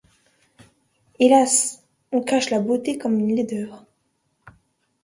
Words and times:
Hélas! 1.19 1.83
on 2.11 2.23
cache 2.23 2.49
la 2.49 2.59
beauté 2.59 2.97
comme 2.97 3.19
une 3.19 3.35
laideur. 3.35 3.85